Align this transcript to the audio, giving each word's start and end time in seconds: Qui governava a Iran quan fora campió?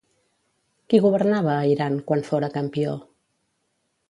Qui 0.93 1.01
governava 1.03 1.51
a 1.57 1.69
Iran 1.75 2.01
quan 2.09 2.27
fora 2.31 2.53
campió? 2.59 2.97